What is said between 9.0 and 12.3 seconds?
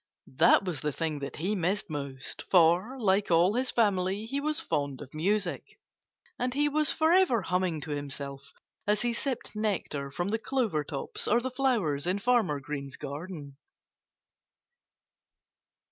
he sipped nectar from the clover tops or the flowers in